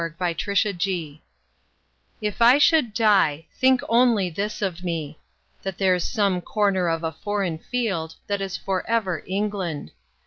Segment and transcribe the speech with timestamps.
[0.01, 1.19] The Soldier
[2.21, 5.19] If I should die, think only this of me:
[5.61, 9.91] That there's some corner of a foreign field That is for ever England.